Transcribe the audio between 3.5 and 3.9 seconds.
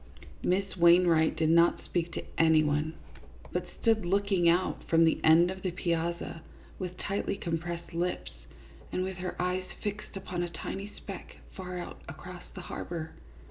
but 52 CLYDE MOORFIELD, YACHTSMAN.